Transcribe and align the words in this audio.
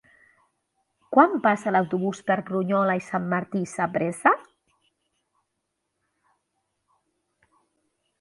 Quan 1.15 1.33
passa 1.41 1.73
l'autobús 1.73 2.21
per 2.29 2.37
Brunyola 2.47 2.95
i 3.01 3.03
Sant 3.07 3.27
Martí 3.33 3.61
Sapresa? 3.73 4.31